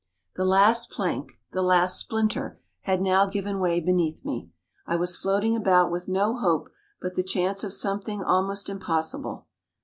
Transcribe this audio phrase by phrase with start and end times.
[0.35, 4.49] The last plank, the last splinter, had now given way beneath me.
[4.87, 9.45] I was floating about with no hope but the chance of something almost impossible.